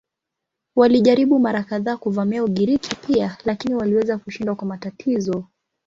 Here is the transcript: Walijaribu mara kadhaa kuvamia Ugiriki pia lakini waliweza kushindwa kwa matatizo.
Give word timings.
Walijaribu 0.75 1.39
mara 1.39 1.63
kadhaa 1.63 1.97
kuvamia 1.97 2.43
Ugiriki 2.43 2.95
pia 2.95 3.37
lakini 3.45 3.75
waliweza 3.75 4.17
kushindwa 4.17 4.55
kwa 4.55 4.67
matatizo. 4.67 5.45